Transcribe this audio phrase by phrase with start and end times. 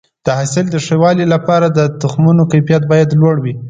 [0.25, 3.53] د حاصل د ښه والي لپاره د تخمونو کیفیت باید لوړ وي.